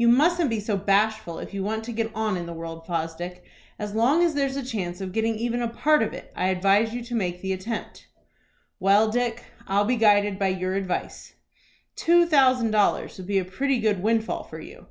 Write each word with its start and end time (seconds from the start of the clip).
"You 0.00 0.06
mustn't 0.06 0.48
be 0.48 0.60
so 0.60 0.76
bashful 0.76 1.40
if 1.40 1.52
you 1.52 1.64
want 1.64 1.82
to 1.82 1.92
get 1.92 2.12
on 2.14 2.36
in 2.36 2.46
the 2.46 2.52
world, 2.52 2.86
Fosdick. 2.86 3.42
As 3.80 3.94
long 3.96 4.22
as 4.22 4.34
there's 4.34 4.56
a 4.56 4.62
chance 4.64 5.00
of 5.00 5.10
getting 5.10 5.34
even 5.34 5.60
a 5.60 5.66
part 5.66 6.04
of 6.04 6.12
it, 6.14 6.32
I 6.36 6.50
advise 6.50 6.94
you 6.94 7.02
to 7.02 7.16
make 7.16 7.42
the 7.42 7.52
attempt." 7.52 8.06
"Well, 8.78 9.10
Dick, 9.10 9.42
I'll 9.66 9.84
be 9.86 9.96
guided 9.96 10.38
by 10.38 10.50
your 10.54 10.74
advice." 10.74 11.32
"Two 11.96 12.26
thousand 12.26 12.70
dollars 12.70 13.18
would 13.18 13.26
be 13.26 13.38
a 13.40 13.44
pretty 13.44 13.80
good 13.80 14.00
windfall 14.00 14.44
for 14.44 14.60
you." 14.60 14.86